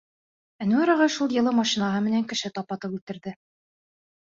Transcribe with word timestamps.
Әнүәр 0.65 0.91
ағай 0.93 1.11
шул 1.17 1.35
йылы 1.35 1.53
машинаһы 1.59 2.01
менән 2.07 2.27
кеше 2.33 2.53
тапатып 2.59 2.99
үлтерҙе. 2.99 3.37